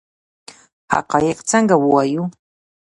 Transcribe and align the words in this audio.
حقایق 0.93 1.39
څنګه 1.51 1.75
ووایو؟ 1.77 2.23